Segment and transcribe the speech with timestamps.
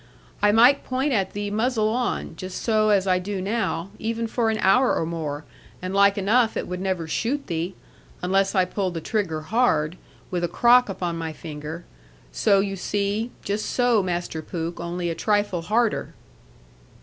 [0.41, 4.49] I might point at thee muzzle on just so as I do now even for
[4.49, 5.45] an hour or more,
[5.79, 7.75] and like enough it would never shoot thee,
[8.23, 9.97] unless I pulled the trigger hard,
[10.31, 11.85] with a crock upon my finger;
[12.31, 16.15] so you see; just so, Master Pooke, only a trifle harder.'